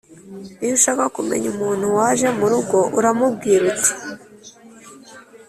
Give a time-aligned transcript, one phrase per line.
[0.63, 3.93] Iyo ushaka kumenya umuntu waje mu rugo uramubwira uti